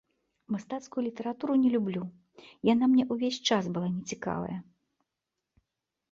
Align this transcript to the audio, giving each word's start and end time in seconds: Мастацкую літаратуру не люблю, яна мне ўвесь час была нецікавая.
Мастацкую 0.53 1.01
літаратуру 1.07 1.57
не 1.65 1.69
люблю, 1.75 2.01
яна 2.73 2.85
мне 2.93 3.03
ўвесь 3.13 3.37
час 3.49 3.63
была 3.75 3.89
нецікавая. 3.97 4.57